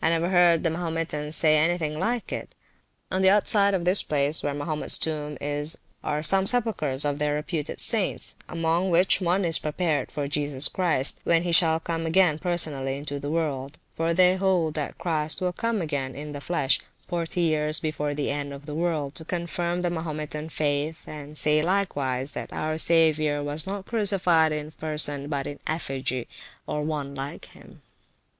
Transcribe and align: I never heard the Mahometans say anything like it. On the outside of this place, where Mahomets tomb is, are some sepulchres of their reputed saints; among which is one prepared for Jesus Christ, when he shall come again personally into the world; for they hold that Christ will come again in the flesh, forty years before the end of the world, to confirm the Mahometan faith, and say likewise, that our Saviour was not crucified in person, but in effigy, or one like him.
I 0.00 0.08
never 0.08 0.28
heard 0.28 0.62
the 0.62 0.70
Mahometans 0.70 1.34
say 1.34 1.58
anything 1.58 1.98
like 1.98 2.32
it. 2.32 2.54
On 3.10 3.22
the 3.22 3.30
outside 3.30 3.74
of 3.74 3.84
this 3.84 4.04
place, 4.04 4.40
where 4.40 4.54
Mahomets 4.54 4.96
tomb 4.96 5.36
is, 5.40 5.78
are 6.04 6.22
some 6.22 6.46
sepulchres 6.46 7.04
of 7.04 7.18
their 7.18 7.34
reputed 7.34 7.80
saints; 7.80 8.36
among 8.48 8.88
which 8.90 9.16
is 9.16 9.20
one 9.24 9.52
prepared 9.60 10.12
for 10.12 10.28
Jesus 10.28 10.68
Christ, 10.68 11.20
when 11.24 11.42
he 11.42 11.50
shall 11.50 11.80
come 11.80 12.06
again 12.06 12.38
personally 12.38 12.96
into 12.96 13.18
the 13.18 13.32
world; 13.32 13.76
for 13.96 14.14
they 14.14 14.36
hold 14.36 14.74
that 14.74 14.96
Christ 14.96 15.40
will 15.40 15.52
come 15.52 15.82
again 15.82 16.14
in 16.14 16.34
the 16.34 16.40
flesh, 16.40 16.78
forty 17.08 17.40
years 17.40 17.80
before 17.80 18.14
the 18.14 18.30
end 18.30 18.52
of 18.52 18.66
the 18.66 18.76
world, 18.76 19.16
to 19.16 19.24
confirm 19.24 19.82
the 19.82 19.90
Mahometan 19.90 20.50
faith, 20.50 21.02
and 21.08 21.36
say 21.36 21.62
likewise, 21.62 22.30
that 22.34 22.52
our 22.52 22.78
Saviour 22.78 23.42
was 23.42 23.66
not 23.66 23.86
crucified 23.86 24.52
in 24.52 24.70
person, 24.70 25.26
but 25.28 25.48
in 25.48 25.58
effigy, 25.66 26.28
or 26.64 26.84
one 26.84 27.12
like 27.16 27.46
him. 27.46 27.82